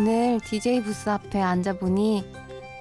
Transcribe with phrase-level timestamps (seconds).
[0.00, 2.24] 오늘 DJ 부스 앞에 앉아보니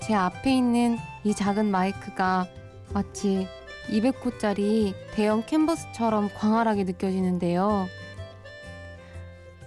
[0.01, 2.47] 제 앞에 있는 이 작은 마이크가
[2.93, 3.45] 마치
[3.89, 7.87] 200호짜리 대형 캔버스처럼 광활하게 느껴지는데요.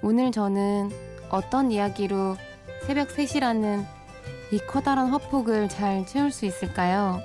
[0.00, 0.92] 오늘 저는
[1.28, 2.38] 어떤 이야기로
[2.86, 3.84] 새벽 3시라는
[4.50, 7.21] 이 커다란 화폭을 잘 채울 수 있을까요?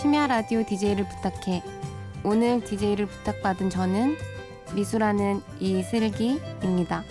[0.00, 1.62] 심야 라디오 DJ를 부탁해.
[2.24, 4.16] 오늘 DJ를 부탁받은 저는
[4.74, 7.04] 미수라는 이슬기입니다.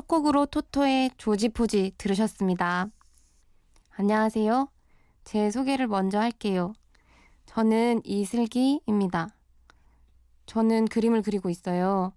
[0.00, 2.88] 첫 곡으로 토토의 조지포지 들으셨습니다.
[3.90, 4.70] 안녕하세요.
[5.24, 6.72] 제 소개를 먼저 할게요.
[7.44, 9.28] 저는 이슬기입니다.
[10.46, 12.14] 저는 그림을 그리고 있어요.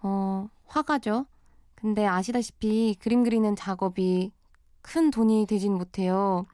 [0.00, 1.26] 어, 화가죠.
[1.74, 4.32] 근데 아시다시피 그림 그리는 작업이
[4.80, 6.46] 큰 돈이 되진 못해요.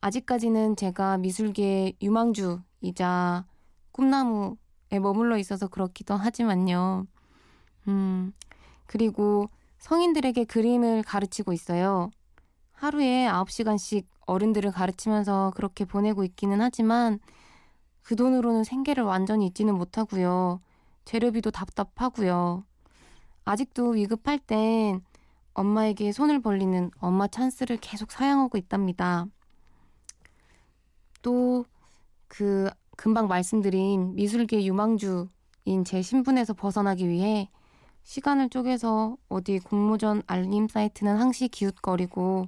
[0.00, 3.46] 아직까지는 제가 미술계의 유망주이자
[3.92, 7.06] 꿈나무에 머물러 있어서 그렇기도 하지만요.
[7.86, 8.32] 음,
[8.86, 12.10] 그리고 성인들에게 그림을 가르치고 있어요.
[12.72, 17.18] 하루에 9시간씩 어른들을 가르치면서 그렇게 보내고 있기는 하지만
[18.02, 20.60] 그 돈으로는 생계를 완전히 잊지는 못하고요.
[21.04, 22.64] 재료비도 답답하고요.
[23.44, 25.02] 아직도 위급할 땐
[25.54, 29.26] 엄마에게 손을 벌리는 엄마 찬스를 계속 사양하고 있답니다.
[31.22, 31.64] 또
[32.28, 37.50] 그 금방 말씀드린 미술계 유망주인 제 신분에서 벗어나기 위해
[38.08, 42.46] 시간을 쪼개서 어디 공모전 알림 사이트는 항시 기웃거리고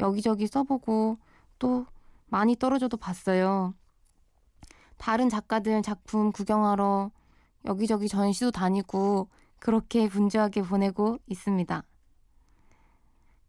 [0.00, 1.18] 여기저기 써보고
[1.58, 1.84] 또
[2.28, 3.74] 많이 떨어져도 봤어요.
[4.96, 7.10] 다른 작가들 작품 구경하러
[7.66, 9.28] 여기저기 전시도 다니고
[9.58, 11.82] 그렇게 분주하게 보내고 있습니다.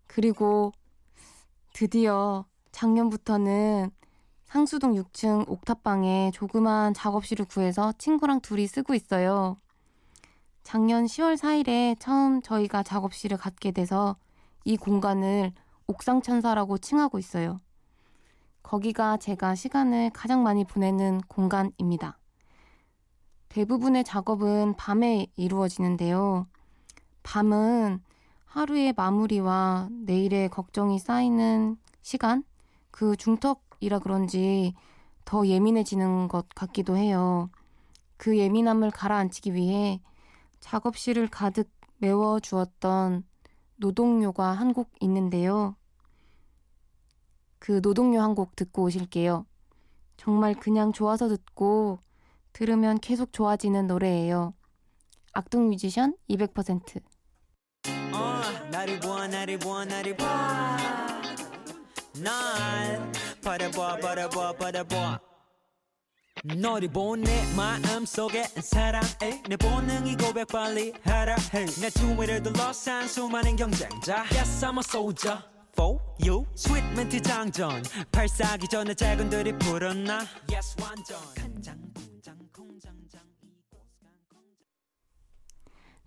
[0.08, 0.74] 그리고
[1.72, 2.44] 드디어
[2.74, 3.90] 작년부터는
[4.48, 9.62] 상수동 6층 옥탑방에 조그만 작업실을 구해서 친구랑 둘이 쓰고 있어요.
[10.64, 14.16] 작년 10월 4일에 처음 저희가 작업실을 갖게 돼서
[14.64, 15.52] 이 공간을
[15.88, 17.60] 옥상천사라고 칭하고 있어요.
[18.64, 22.18] 거기가 제가 시간을 가장 많이 보내는 공간입니다.
[23.50, 26.48] 대부분의 작업은 밤에 이루어지는데요.
[27.24, 28.02] 밤은
[28.46, 32.44] 하루의 마무리와 내일의 걱정이 쌓이는 시간,
[32.90, 34.74] 그 중턱이라 그런지
[35.26, 37.50] 더 예민해지는 것 같기도 해요.
[38.18, 40.02] 그 예민함을 가라앉히기 위해
[40.64, 43.24] 작업실을 가득 메워 주었던
[43.76, 45.76] 노동요가 한 곡 있는데요.
[47.60, 49.46] 그 노동요 한 곡 듣고 오실게요.
[50.18, 52.00] 정말 그냥 좋아서 듣고
[52.54, 54.54] 들으면 계속 좋아지는 노래예요.
[55.34, 57.02] 악동 뮤지션 200%.
[58.14, 60.78] 어, 나를 보아 나를 보아 나를 보아
[62.24, 63.12] 날
[63.44, 65.20] 바라봐 바라봐 바라봐
[66.44, 73.56] 너를 본 내 마음속에 사랑해 내 본능이 고백 빨리 하라 해 내 주위를 둘러싼 수많은
[73.56, 74.26] 경쟁자.
[74.34, 75.42] Yes I'm a soldier
[75.72, 76.46] for you.
[76.54, 77.84] sweet 멘트 장전.
[78.12, 80.26] 발사기 전에 작은들이 불었나.
[80.52, 81.18] Yes 완전.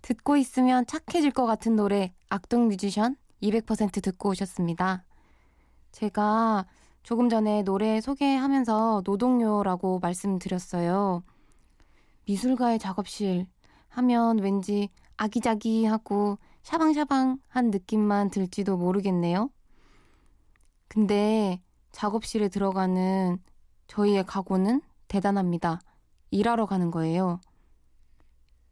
[0.03, 5.03] 듣고 있으면 착해질 것 같은 노래 악동 뮤지션 200% 듣고 오셨습니다.
[5.91, 6.67] 제가
[7.07, 11.23] 조금 전에 노래 소개하면서 노동요라고 말씀드렸어요.
[12.25, 13.47] 미술가의 작업실
[13.87, 19.49] 하면 왠지 아기자기하고 샤방샤방한 느낌만 들지도 모르겠네요.
[20.89, 21.61] 근데
[21.93, 23.41] 작업실에 들어가는
[23.87, 25.79] 저희의 각오는 대단합니다.
[26.31, 27.39] 일하러 가는 거예요.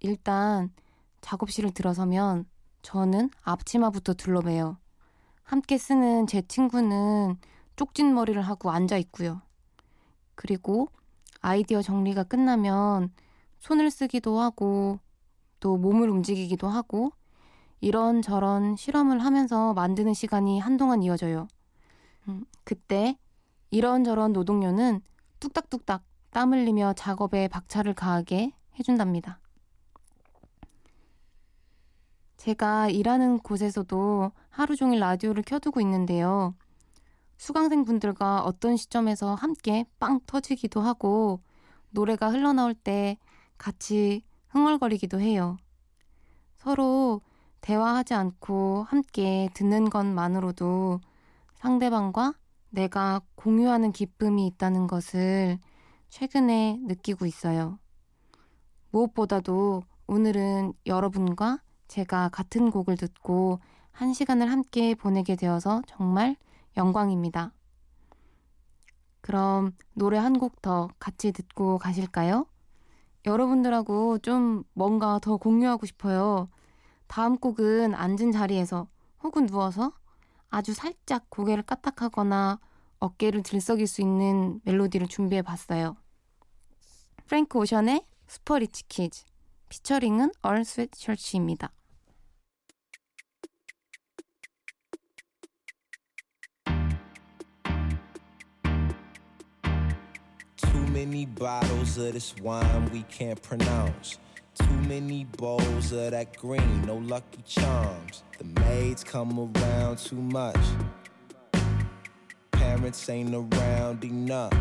[0.01, 0.73] 일단
[1.21, 2.43] 작업실을 들어서면
[2.81, 4.77] 저는 앞치마부터 둘러매요.
[5.43, 7.38] 함께 쓰는 제 친구는
[7.75, 9.42] 쪽진 머리를 하고 앉아 있고요.
[10.36, 10.89] 그리고
[11.42, 13.12] 아이디어 정리가 끝나면
[13.60, 15.00] 손을 쓰기도 하고
[15.60, 17.12] 또 몸을 움직이기도 하고
[17.81, 21.48] 이런저런 실험을 하면서 만드는 시간이 한동안 이어져요.
[22.27, 23.18] 음, 그때
[23.69, 25.01] 이런저런 노동요는
[25.39, 29.39] 뚝딱뚝딱 땀 흘리며 작업에 박차를 가하게 해준답니다.
[32.38, 36.54] 제가 일하는 곳에서도 하루 종일 라디오를 켜두고 있는데요.
[37.37, 41.41] 수강생 분들과 어떤 시점에서 함께 빵 터지기도 하고
[41.89, 43.17] 노래가 흘러나올 때
[43.57, 45.57] 같이 흥얼거리기도 해요.
[46.55, 47.21] 서로
[47.61, 50.99] 대화하지 않고 함께 듣는 것만으로도
[51.55, 52.33] 상대방과
[52.69, 55.59] 내가 공유하는 기쁨이 있다는 것을
[56.09, 57.79] 최근에 느끼고 있어요.
[58.91, 63.59] 무엇보다도 오늘은 여러분과 제가 같은 곡을 듣고
[63.91, 66.35] 한 시간을 함께 보내게 되어서 정말
[66.77, 67.54] 영광입니다.
[69.22, 72.45] 그럼 노래 한 곡 더 같이 듣고 가실까요?
[73.25, 76.50] 여러분들하고 좀 뭔가 더 공유하고 싶어요.
[77.07, 78.88] 다음 곡은 앉은 자리에서
[79.24, 79.94] 혹은 누워서
[80.50, 82.60] 아주 살짝 고개를 까딱하거나
[83.00, 85.98] 어깨를 들썩일 수 있는 멜로디를 준비해 봤어요.
[87.27, 89.23] 프랭크 오션의 Super Rich Kids
[89.69, 91.71] 피처링은 Earl Sweatshirt입니다.
[100.95, 104.18] Many bottles of this wine we can't pronounce.
[104.57, 108.24] Too many bowls of that green, no lucky charms.
[108.38, 110.65] The maids come around too much.
[112.51, 114.53] Parents ain't around enough.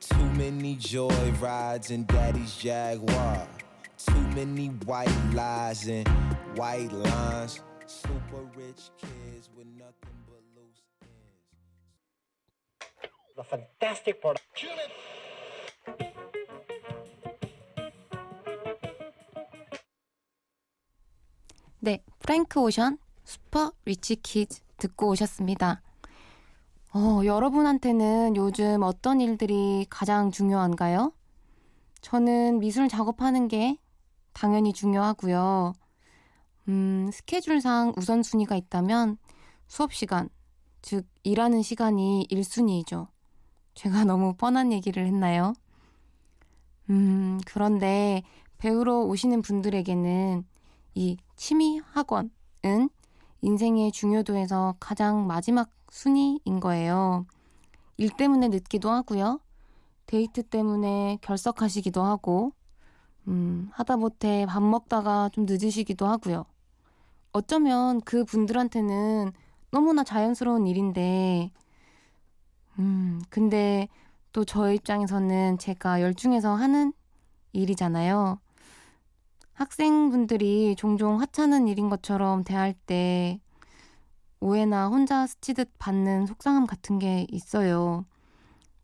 [0.00, 3.46] Too many joy rides in daddy's Jaguar.
[3.98, 6.08] Too many white lies and
[6.56, 7.60] white lines.
[7.84, 10.16] Super rich kids with nothing
[13.38, 14.46] a fantastic product.
[21.80, 25.82] 네, 프랭크 오션 Super Rich Kids 듣고 오셨습니다.
[26.94, 31.12] 어, 여러분한테는 요즘 어떤 일들이 가장 중요한가요?
[32.00, 33.76] 저는 미술 작업하는 게
[34.32, 35.74] 당연히 중요하고요.
[36.68, 39.18] 음, 스케줄상 우선순위가 있다면
[39.66, 40.28] 수업 시간,
[40.82, 43.08] 즉 일하는 시간이 1순위이죠.
[43.76, 45.52] 제가 너무 뻔한 얘기를 했나요?
[46.88, 48.22] 음, 그런데
[48.56, 50.44] 배우러 오시는 분들에게는
[50.94, 52.88] 이 취미 학원은
[53.42, 57.26] 인생의 중요도에서 가장 마지막 순위인 거예요.
[57.98, 59.40] 일 때문에 늦기도 하고요.
[60.06, 62.52] 데이트 때문에 결석하시기도 하고,
[63.28, 66.46] 음, 하다못해 밥 먹다가 좀 늦으시기도 하고요.
[67.32, 69.32] 어쩌면 그 분들한테는
[69.70, 71.50] 너무나 자연스러운 일인데,
[72.78, 73.88] 음, 근데
[74.32, 76.92] 또 저 입장에서는 제가 열중해서 하는
[77.52, 78.38] 일이잖아요.
[79.54, 83.40] 학생분들이 종종 하찮은 일인 것처럼 대할 때
[84.40, 88.04] 오해나 혼자 스치듯 받는 속상함 같은 게 있어요.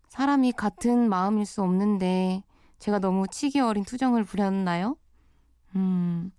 [0.08, 2.42] 사람이 같은 마음일 수 없는데
[2.78, 4.96] 제가 너무 치기 어린 투정을 부렸나요?
[5.76, 6.32] 음.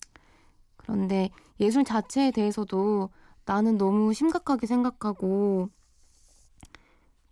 [0.75, 1.29] 그런데
[1.59, 3.09] 예술 자체에 대해서도
[3.45, 5.69] 나는 너무 심각하게 생각하고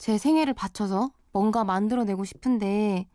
[0.01, 3.05] 제 생애를 바쳐서 뭔가 만들어내고 싶은데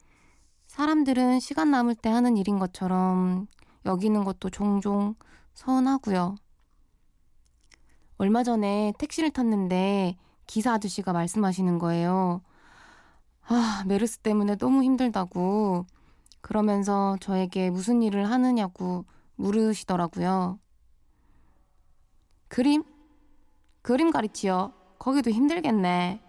[0.69, 3.49] 사람들은 시간 남을 때 하는 일인 것처럼
[3.85, 5.17] 여기는 것도 종종
[5.55, 6.37] 서운하고요.
[8.19, 10.17] 얼마 전에 택시를 탔는데
[10.47, 12.41] 기사 아저씨가 말씀하시는 거예요.
[13.49, 15.87] 아, 메르스 때문에 너무 힘들다고.
[16.41, 20.61] 그러면서 저에게 무슨 일을 하느냐고 물으시더라고요.
[22.47, 22.85] 그림?
[23.83, 24.73] 그림 가르치요.
[25.01, 26.26] 거기도 힘들겠네.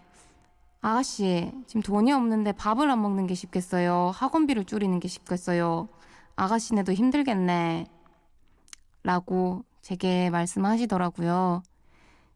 [0.80, 4.12] 아가씨, 지금 돈이 없는데 밥을 안 먹는 게 쉽겠어요.
[4.14, 5.88] 학원비를 줄이는 게 쉽겠어요.
[6.36, 7.86] 아가씨네도 힘들겠네.
[9.02, 11.62] 라고 제게 말씀하시더라고요.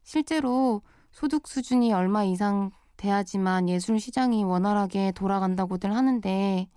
[0.02, 0.82] 실제로
[1.12, 6.68] 소득 수준이 얼마 이상 돼야지만 예술 시장이 원활하게 돌아간다고들 하는데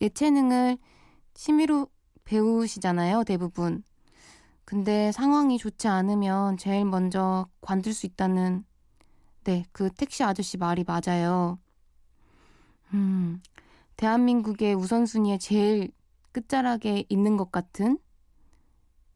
[0.00, 0.78] 예체능을
[1.34, 1.88] 취미로
[2.24, 3.82] 배우시잖아요, 대부분.
[4.64, 8.64] 근데 상황이 좋지 않으면 제일 먼저 관둘 수 있다는
[9.46, 11.60] 네, 그 택시 아저씨 말이 맞아요.
[12.94, 13.40] 음,
[13.96, 15.92] 대한민국의 우선순위에 제일
[16.32, 17.98] 끝자락에 있는 것 같은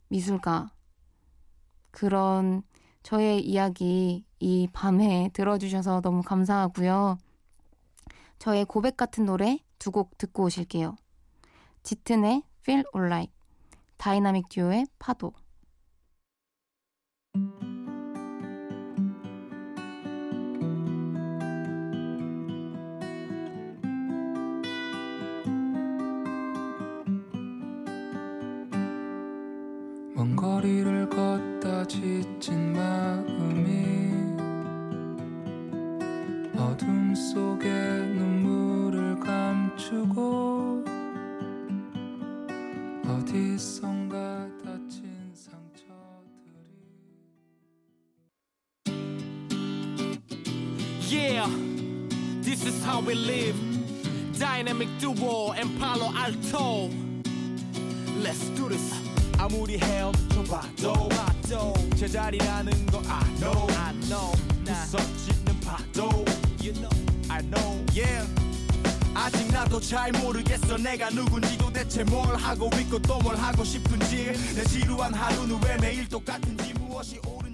[0.09, 0.71] 미술가.
[1.91, 2.63] 그런
[3.03, 7.19] 저의 이야기 이 밤에 들어주셔서 너무 감사하고요.
[8.39, 10.95] 저의 고백 같은 노래 두 곡 듣고 오실게요.
[11.83, 13.33] 짙은의 Feel Alright,
[13.97, 15.33] 다이나믹 듀오의 파도.
[51.11, 51.51] Yeah,
[52.41, 53.57] this is how we live.
[54.39, 56.89] Dynamic duo and Palo Alto.
[58.23, 58.95] Let's do this.
[59.39, 64.33] 아무리 헤엄쳐봐도 봐도 제자리라는 거 I know I know
[64.67, 66.25] 나 부서지는 파도
[66.63, 66.91] you know
[67.31, 68.27] I know yeah
[69.15, 74.33] 아직 나도 잘 모르겠어 내가 누군지 도 대체 뭘 하고 있고 또 뭘 하고 싶은지
[74.55, 77.50] 내 지루한 하루는 왜 매일 똑같은지 무엇이 옳은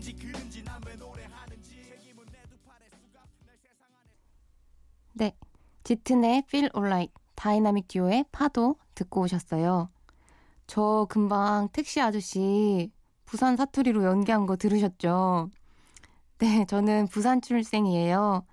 [5.86, 9.88] 짙은의 Feel Alright, 다이나믹 듀오의 파도 듣고 오셨어요.
[10.66, 12.90] 저 금방 택시 아저씨
[13.24, 15.48] 부산 사투리로 연기한 거 들으셨죠?
[16.38, 18.44] 네, 저는 부산 출생이에요.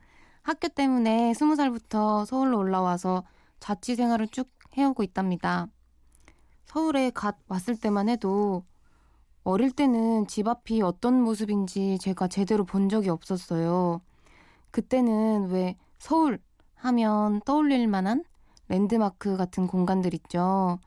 [0.44, 3.24] 학교 때문에 스무 살부터 서울로 올라와서
[3.60, 4.48] 자취 생활을 쭉
[4.78, 5.66] 해오고 있답니다.
[6.66, 8.64] 서울에 갓 왔을 때만 해도
[9.44, 14.02] 어릴 때는 집 앞이 어떤 모습인지 제가 제대로 본 적이 없었어요.
[14.70, 16.40] 그때는 왜 서울
[16.84, 18.26] 하면 떠올릴 만한
[18.68, 20.80] 랜드마크 같은 공간들 있죠.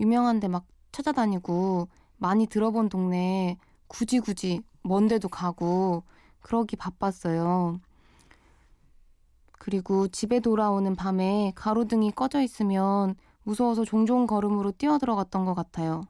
[0.00, 3.56] 유명한 데 막 찾아다니고 많이 들어본 동네
[3.88, 6.02] 굳이 굳이 먼 데도 가고
[6.40, 7.80] 그러기 바빴어요.
[9.52, 16.02] 그리고 집에 돌아오는 밤에 가로등이 꺼져 있으면 무서워서 종종 걸음으로 뛰어들어갔던 것 같아요.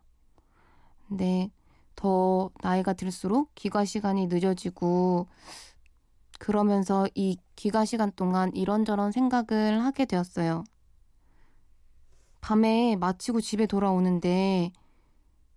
[1.09, 1.51] 근데
[1.97, 5.29] 더 나이가 들수록 귀가 시간이 늦어지고
[6.39, 10.65] 그러면서 이 귀가 시간 동안 이런저런 생각을 하게 되었어요.
[12.41, 14.73] 밤에 마치고 집에 돌아오는데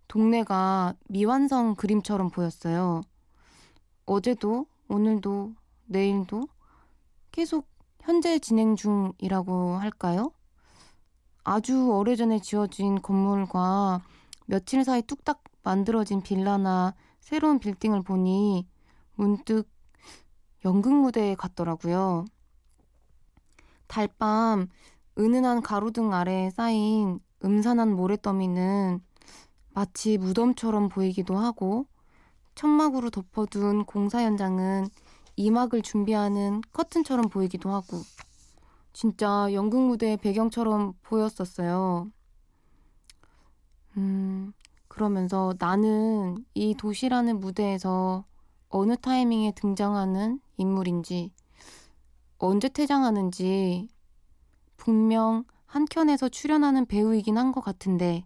[0.07, 3.01] 동네가 미완성 그림처럼 보였어요.
[4.05, 5.53] 어제도, 오늘도,
[5.85, 6.47] 내일도
[7.31, 7.67] 계속
[8.01, 10.31] 현재 진행 중이라고 할까요?
[11.43, 14.01] 아주 오래전에 지어진 건물과
[14.45, 18.65] 며칠 사이 뚝딱 만들어진 빌라나 새로운 빌딩을 보니
[19.15, 19.69] 문득
[20.67, 22.25] 연극 무대에 갔더라고요.
[23.87, 24.67] 달밤
[25.17, 28.99] 은은한 가로등 아래에 쌓인 음산한 모래더미는
[29.69, 31.85] 마치 무덤처럼 보이기도 하고
[32.55, 34.89] 천막으로 덮어둔 공사 현장은
[35.37, 38.01] 이막을 준비하는 커튼처럼 보이기도 하고
[38.91, 42.11] 진짜 연극 무대 배경처럼 보였었어요.
[43.95, 44.51] 음,
[44.89, 48.25] 그러면서 나는 이 도시라는 무대에서
[48.69, 51.31] 어느 타이밍에 등장하는 인물인지,
[52.39, 53.89] 언제 퇴장하는지,
[54.77, 58.25] 분명 한 켠에서 출연하는 배우이긴 한 것 같은데,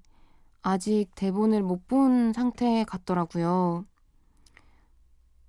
[0.61, 3.85] 아직 대본을 못 본 상태 같더라고요.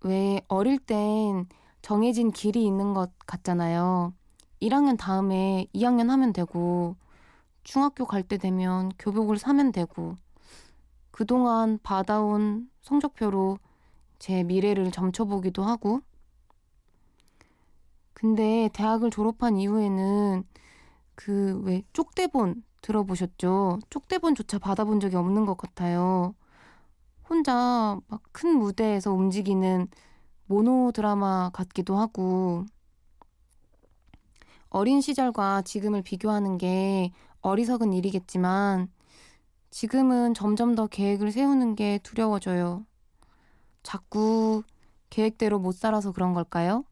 [0.02, 1.46] 왜 어릴 땐
[1.80, 4.12] 정해진 길이 있는 것 같잖아요.
[4.61, 6.96] 1학년 다음에 2학년 하면 되고,
[7.64, 10.16] 중학교 갈 때 되면 교복을 사면 되고,
[11.11, 13.58] 그동안 받아온 성적표로
[14.22, 16.00] 제 미래를 점쳐보기도 하고.
[18.14, 20.44] 근데 대학을 졸업한 이후에는
[21.14, 23.80] 그 왜 쪽대본 들어보셨죠?
[23.90, 26.34] 쪽대본조차 받아본 적이 없는 것 같아요.
[27.28, 29.88] 혼자 막 큰 무대에서 움직이는
[30.46, 32.64] 모노 드라마 같기도 하고.
[34.70, 37.12] 어린 시절과 지금을 비교하는 게
[37.42, 38.88] 어리석은 일이겠지만
[39.70, 42.84] 지금은 점점 더 계획을 세우는 게 두려워져요.
[43.82, 44.62] 자꾸
[45.10, 46.84] 계획대로 못 살아서 그런 걸까요?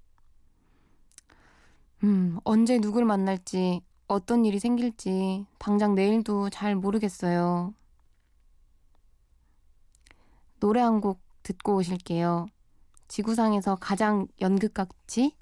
[2.05, 7.75] 음, 언제 누굴 만날지, 어떤 일이 생길지, 당장 내일도 잘 모르겠어요.
[10.61, 12.47] 노래 한 곡 듣고 오실게요.
[13.09, 15.35] 지구상에서 가장 연극같이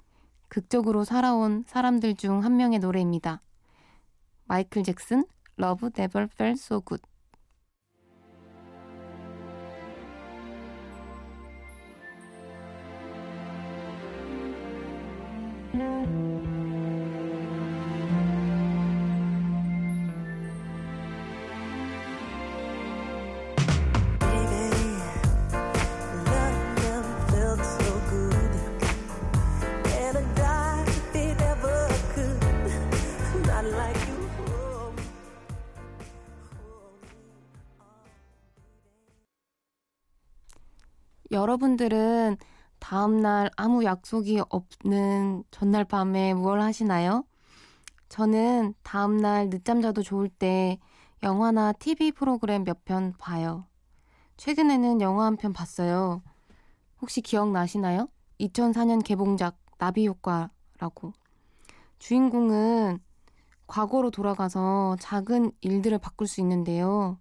[0.47, 3.41] 극적으로 살아온 사람들 중 한 명의 노래입니다.
[4.45, 5.25] 마이클 잭슨,
[5.59, 7.03] Love Never Felt So Good.
[41.31, 42.37] 여러분들은
[42.79, 47.25] 다음날 아무 약속이 없는 전날 밤에 무얼 하시나요?
[48.09, 50.79] 저는 다음날 늦잠 자도 좋을 때
[51.23, 53.65] 영화나 TV 프로그램 몇 편 봐요.
[54.37, 56.21] 최근에는 영화 한 편 봤어요.
[57.01, 58.07] 혹시 기억나시나요?
[58.39, 61.13] 2004년 개봉작 나비 효과라고.
[61.99, 62.99] 주인공은
[63.67, 67.17] 과거로 돌아가서 작은 일들을 바꿀 수 있는데요.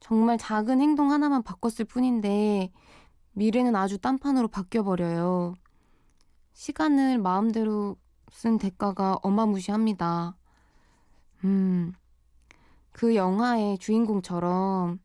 [0.00, 2.72] 정말 작은 행동 하나만 바꿨을 뿐인데
[3.34, 5.54] 미래는 아주 딴판으로 바뀌어버려요.
[6.52, 7.96] 시간을 마음대로
[8.30, 10.36] 쓴 대가가 어마무시합니다.
[11.44, 11.92] 음,
[12.92, 15.00] 그 영화의 주인공처럼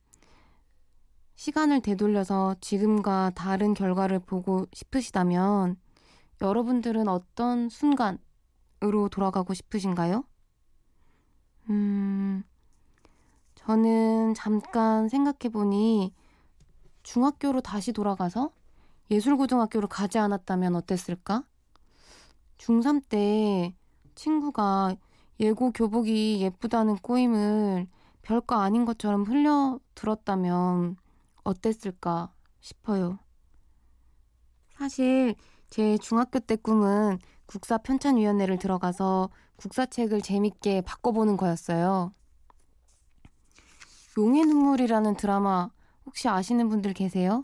[1.35, 5.77] 시간을 되돌려서 지금과 다른 결과를 보고 싶으시다면
[6.41, 10.23] 여러분들은 어떤 순간으로 돌아가고 싶으신가요?
[11.69, 12.43] 음,
[13.55, 16.13] 저는 잠깐 생각해보니
[17.07, 18.51] 중학교로 다시 돌아가서
[19.09, 21.45] 예술고등학교로 가지 않았다면 어땠을까?
[22.57, 23.73] 중3 때
[24.15, 24.97] 친구가
[25.39, 27.87] 예고 교복이 예쁘다는 꼬임을
[28.23, 30.97] 별거 아닌 것처럼 흘려 들었다면
[31.45, 33.19] 어땠을까 싶어요.
[34.77, 35.35] 사실
[35.69, 42.11] 제 중학교 때 꿈은 국사 편찬위원회를 들어가서 국사책을 재밌게 바꿔보는 거였어요.
[44.17, 45.69] 용의 눈물이라는 드라마
[46.07, 47.43] 혹시 아시는 분들 계세요?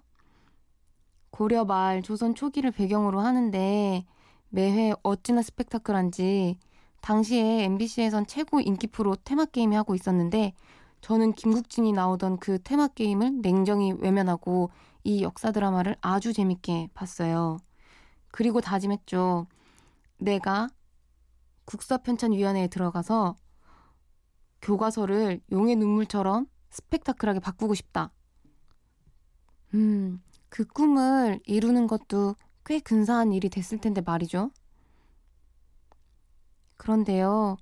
[1.32, 4.06] 고려 말 조선 초기를 배경으로 하는데
[4.48, 6.58] 매회 어찌나 스펙타클한지
[7.02, 10.54] 당시에 MBC에선 최고 인기 프로 테마 게임이 하고 있었는데
[11.02, 14.70] 저는 김국진이 나오던 그 테마 게임을 냉정히 외면하고
[15.04, 17.58] 이 역사 드라마를 아주 재밌게 봤어요.
[18.32, 19.48] 그리고 다짐했죠.
[20.20, 20.70] 내가
[21.66, 23.36] 국사편찬위원회에 들어가서
[24.62, 28.12] 교과서를 용의 눈물처럼 스펙타클하게 바꾸고 싶다.
[29.74, 34.52] 음, 그 꿈을 이루는 것도 꽤 근사한 일이 됐을 텐데 말이죠.
[36.78, 37.58] 그런데요,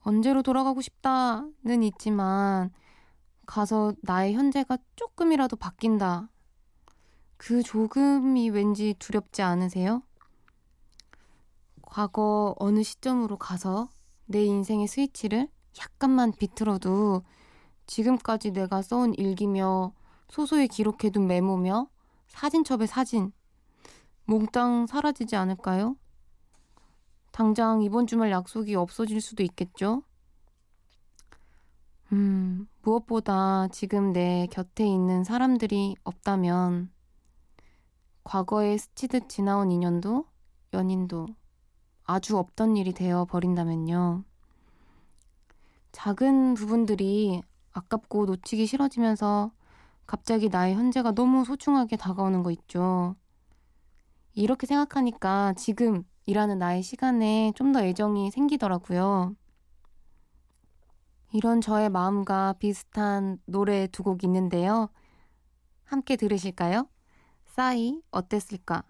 [0.00, 2.70] 언제로 돌아가고 싶다는 있지만,
[3.46, 6.28] 가서 나의 현재가 조금이라도 바뀐다.
[7.38, 10.02] 그 조금이 왠지 두렵지 않으세요?
[11.82, 13.88] 과거 어느 시점으로 가서
[14.26, 15.48] 내 인생의 스위치를
[15.80, 17.22] 약간만 비틀어도
[17.86, 19.92] 지금까지 내가 써온 일기며
[20.28, 21.88] 소소히 기록해둔 메모며
[22.28, 23.32] 사진첩의 사진
[24.26, 25.96] 몽땅 사라지지 않을까요?
[27.32, 30.02] 당장 이번 주말 약속이 없어질 수도 있겠죠?
[32.12, 36.90] 음, 무엇보다 지금 내 곁에 있는 사람들이 없다면
[38.24, 40.26] 과거에 스치듯 지나온 인연도
[40.72, 41.26] 연인도
[42.04, 44.24] 아주 없던 일이 되어 버린다면요.
[45.92, 49.50] 작은 부분들이 아깝고 놓치기 싫어지면서
[50.08, 53.14] 갑자기 나의 현재가 너무 소중하게 다가오는 거 있죠.
[54.32, 59.34] 이렇게 생각하니까 지금 일하는 나의 시간에 좀 더 애정이 생기더라고요.
[61.32, 64.88] 이런 저의 마음과 비슷한 노래 두 곡 있는데요.
[65.84, 66.88] 함께 들으실까요?
[67.46, 68.84] 싸이 어땠을까?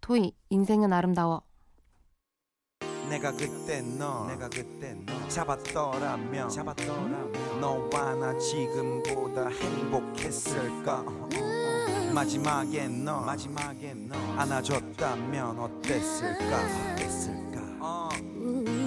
[0.00, 1.42] 토이 인생은 아름다워.
[3.10, 11.04] 내가 그때 너 내가 그때 너 잡았더라면 잡았더라면 너와 나 지금보다 행복했을까?
[12.14, 16.92] 마지막에 너 마지막에 너 안아줬다면 어땠을까?
[16.92, 17.60] 어땠을까?
[17.80, 18.08] 어.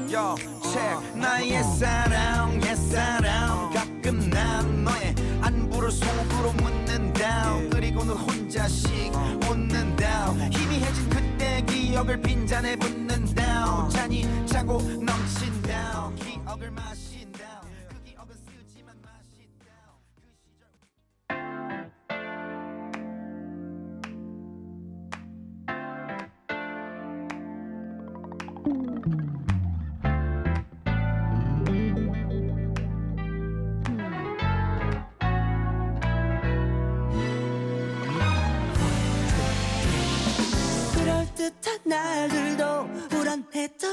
[0.09, 1.19] Yo, check.
[1.19, 3.73] 나의 사랑 옛사랑.
[3.73, 9.11] 가끔 난 너의 안부를 속으로 묻는다 그리고는 혼자씩
[9.49, 15.56] 웃는다 희미해진 그때 기억을 빈잔에 붓는다 잔이 차고 넘친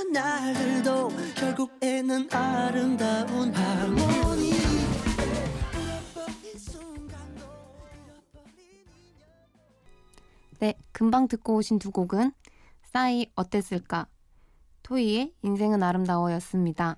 [0.04, 4.52] 불안했던 날들도 결국에는 아름다운 하모니
[10.60, 12.32] 네, 금방 듣고 오신 두 곡은
[12.82, 14.06] 싸이 어땠을까?
[14.82, 16.96] 토이의 인생은 아름다워였습니다.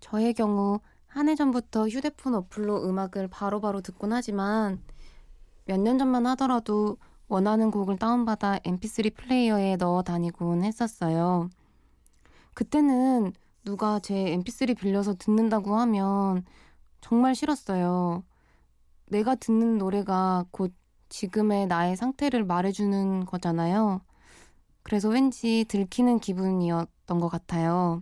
[0.00, 4.80] 저의 경우 한 해 전부터 휴대폰 어플로 음악을 바로바로 듣곤 하지만
[5.64, 11.48] 몇 년 전만 하더라도 원하는 곡을 다운받아 mp3 플레이어에 넣어 다니곤 했었어요.
[12.60, 13.32] 그때는
[13.64, 16.44] 누가 제 mp3 빌려서 듣는다고 하면
[17.00, 18.22] 정말 싫었어요.
[19.06, 20.70] 내가 듣는 노래가 곧
[21.08, 24.02] 지금의 나의 상태를 말해주는 거잖아요.
[24.82, 28.00] 그래서 왠지 들키는 기분이었던 것 같아요.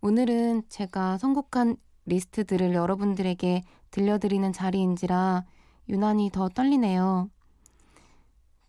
[0.00, 5.44] 오늘은 제가 선곡한 리스트들을 여러분들에게 들려드리는 자리인지라
[5.90, 7.28] 유난히 더 떨리네요.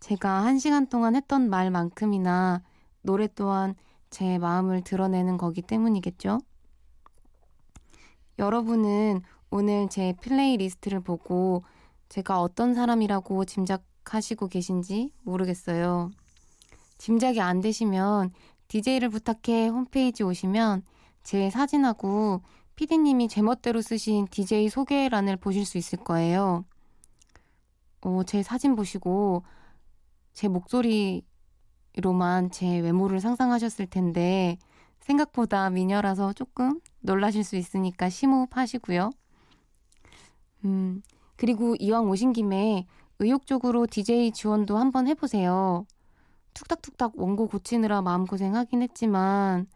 [0.00, 2.62] 제가 한 시간 동안 했던 말만큼이나
[3.00, 3.74] 노래 또한
[4.10, 6.40] 제 마음을 드러내는 거기 때문이겠죠?
[8.38, 11.64] 여러분은 오늘 제 플레이리스트를 보고
[12.08, 16.10] 제가 어떤 사람이라고 짐작하시고 계신지 모르겠어요.
[16.98, 18.30] 짐작이 안 되시면
[18.68, 20.82] DJ를 부탁해 홈페이지 오시면
[21.22, 22.42] 제 사진하고
[22.76, 26.64] 피디님이 제멋대로 쓰신 DJ 소개란을 보실 수 있을 거예요.
[28.00, 29.44] 어, 제 사진 보시고
[30.32, 31.22] 제 목소리
[31.96, 34.58] 로만 제 외모를 상상하셨을 텐데
[35.00, 39.10] 생각보다 미녀라서 조금 놀라실 수 있으니까 심호흡하시고요.
[40.64, 41.02] 음,
[41.36, 42.86] 그리고 이왕 오신 김에
[43.18, 45.86] 의욕적으로 DJ 지원도 한번 해보세요.
[46.54, 49.66] 툭닥툭닥 원고 고치느라 마음고생하긴 했지만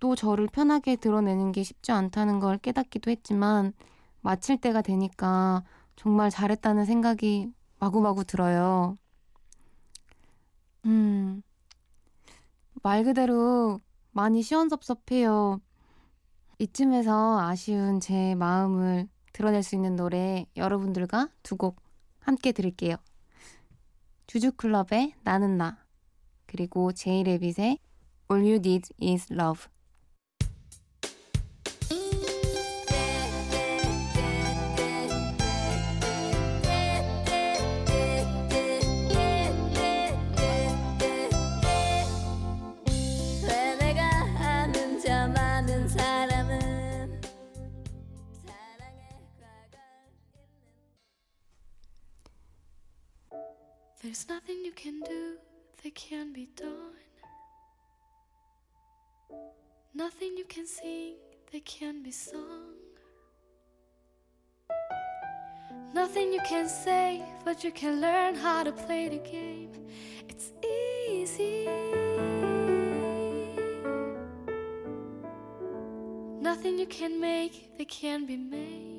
[0.00, 3.72] 또 저를 편하게 드러내는 게 쉽지 않다는 걸 깨닫기도 했지만
[4.20, 5.64] 마칠 때가 되니까
[5.96, 8.96] 정말 잘했다는 생각이 마구마구 들어요.
[10.86, 11.42] 음,
[12.82, 13.80] 말 그대로
[14.12, 15.60] 많이 시원섭섭해요.
[16.58, 21.80] 이쯤에서 아쉬운 제 마음을 드러낼 수 있는 노래 여러분들과 두 곡
[22.20, 22.96] 함께 들을게요.
[24.26, 25.84] 주주클럽의 나는 나
[26.46, 27.78] 그리고 제이레빗의
[28.30, 29.64] All You Need Is Love
[54.08, 55.36] There's nothing you can do
[55.82, 56.96] that can be done.
[59.94, 61.16] Nothing you can sing
[61.52, 62.72] that can be sung.
[65.92, 69.72] Nothing you can say but you can learn how to play the game.
[70.26, 70.52] It's
[71.10, 71.66] easy.
[76.40, 78.97] Nothing you can make that can be made.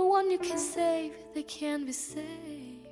[0.00, 2.88] No one you can save that can be saved.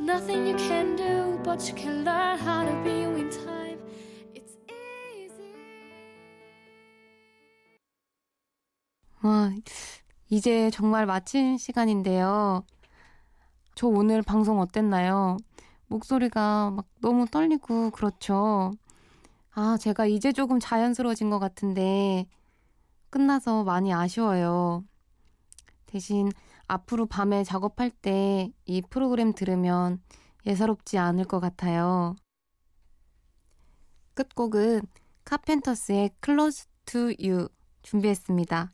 [0.00, 3.78] Nothing you can do, but you can learn how to be in time.
[4.34, 4.56] It's
[5.12, 5.52] easy.
[9.22, 9.52] 와,
[10.30, 12.64] 이제 정말 마칠 시간인데요.
[13.74, 15.36] 저 오늘 방송 어땠나요?
[15.88, 18.72] 목소리가 막 너무 떨리고 그렇죠.
[19.50, 22.26] 아, 제가 이제 조금 자연스러워진 것 같은데
[23.14, 24.82] 끝나서 많이 아쉬워요.
[25.86, 26.32] 대신
[26.66, 30.02] 앞으로 밤에 작업할 때 이 프로그램 들으면
[30.44, 32.16] 예사롭지 않을 것 같아요.
[34.14, 34.82] 끝곡은
[35.24, 37.46] 카펜터스의 Close to You
[37.82, 38.72] 준비했습니다.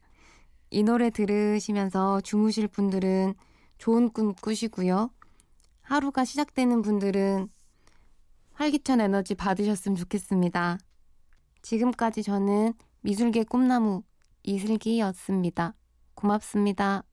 [0.71, 3.35] 이 노래 들으시면서 주무실 분들은
[3.77, 5.11] 좋은 꿈 꾸시고요.
[5.83, 7.51] 하루가 시작되는 분들은
[8.55, 10.79] 활기찬 에너지 받으셨으면 좋겠습니다.
[11.61, 12.73] 지금까지 저는
[13.03, 14.03] 미술계 꿈나무
[14.43, 15.75] 이슬기였습니다.
[16.15, 17.05] 고맙습니다.